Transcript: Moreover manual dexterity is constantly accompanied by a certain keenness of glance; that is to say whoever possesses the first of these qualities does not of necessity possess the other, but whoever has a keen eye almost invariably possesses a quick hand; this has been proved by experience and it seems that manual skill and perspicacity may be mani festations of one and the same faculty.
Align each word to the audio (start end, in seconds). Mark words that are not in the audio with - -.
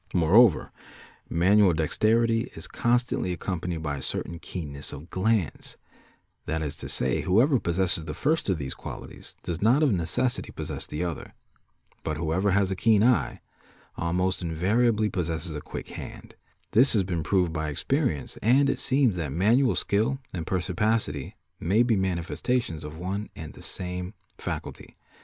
Moreover 0.15 0.71
manual 1.29 1.73
dexterity 1.73 2.49
is 2.55 2.65
constantly 2.65 3.31
accompanied 3.33 3.83
by 3.83 3.97
a 3.97 4.01
certain 4.01 4.39
keenness 4.39 4.91
of 4.91 5.11
glance; 5.11 5.77
that 6.47 6.63
is 6.63 6.75
to 6.77 6.89
say 6.89 7.21
whoever 7.21 7.59
possesses 7.59 8.05
the 8.05 8.15
first 8.15 8.49
of 8.49 8.57
these 8.57 8.73
qualities 8.73 9.35
does 9.43 9.61
not 9.61 9.83
of 9.83 9.91
necessity 9.93 10.51
possess 10.51 10.87
the 10.87 11.03
other, 11.03 11.35
but 12.01 12.17
whoever 12.17 12.49
has 12.49 12.71
a 12.71 12.75
keen 12.75 13.03
eye 13.03 13.41
almost 13.95 14.41
invariably 14.41 15.07
possesses 15.07 15.53
a 15.53 15.61
quick 15.61 15.89
hand; 15.89 16.33
this 16.71 16.93
has 16.93 17.03
been 17.03 17.21
proved 17.21 17.53
by 17.53 17.69
experience 17.69 18.37
and 18.41 18.71
it 18.71 18.79
seems 18.79 19.15
that 19.17 19.31
manual 19.31 19.75
skill 19.75 20.17
and 20.33 20.47
perspicacity 20.47 21.35
may 21.59 21.83
be 21.83 21.95
mani 21.95 22.23
festations 22.23 22.83
of 22.83 22.97
one 22.97 23.29
and 23.35 23.53
the 23.53 23.61
same 23.61 24.15
faculty. 24.35 24.97